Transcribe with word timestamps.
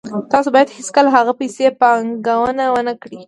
تاسو 0.31 0.47
باید 0.55 0.69
هیڅکله 0.77 1.09
هغه 1.17 1.33
پیسې 1.41 1.65
پانګونه 1.81 2.65
ونه 2.73 2.93
کړئ 3.01 3.17